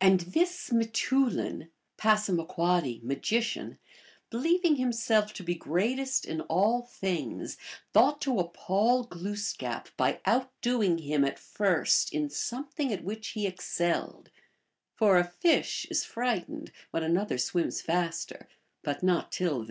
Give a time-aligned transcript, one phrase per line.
[0.00, 1.68] And this m^teoulin
[1.98, 3.78] (P., magician),
[4.30, 7.58] believing himself to be greatest in all things,
[7.92, 14.30] thought to appall Glooskap by outdoing him at first in something at which he excelled;
[14.94, 18.48] for a fish is frightened when another swims faster,
[18.82, 19.60] but not till!